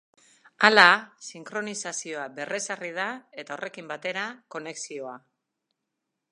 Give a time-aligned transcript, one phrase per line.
[0.69, 0.85] Hala,
[1.25, 3.07] sinkronizazioa berrezarri da
[3.43, 4.27] eta horrekin batera,
[4.57, 5.17] konexioa.